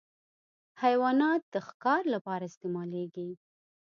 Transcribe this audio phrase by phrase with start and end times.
[0.83, 3.29] حیوانات د ښکار لپاره استعمالېږي.